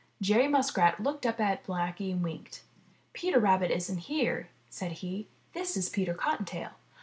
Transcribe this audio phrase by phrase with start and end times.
[0.19, 2.63] Jerry Muskrat looked up at Blacky and winked.
[3.13, 5.27] 'Teter Rabbit isn't here," said he.
[5.53, 6.71] 'This is Peter Cottontail."